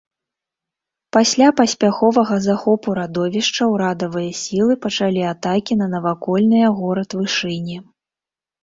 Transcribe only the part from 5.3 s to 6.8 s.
атакі на навакольныя